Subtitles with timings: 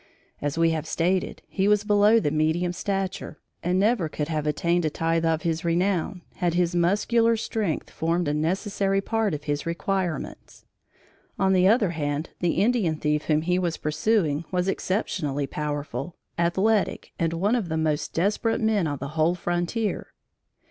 [0.41, 4.83] As we have stated, he was below the medium stature, and never could have attained
[4.83, 9.67] a tithe of his renown, had his muscular strength formed a necessary part of his
[9.67, 10.65] requirements.
[11.37, 17.11] On the other hand, the Indian thief whom he was pursuing, was exceptionally powerful, athletic
[17.19, 20.13] and one of the most desperate men on the whole frontier.